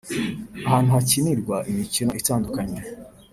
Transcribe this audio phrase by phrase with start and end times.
[0.67, 2.79] ahantu hakinirwa imikino itandukanye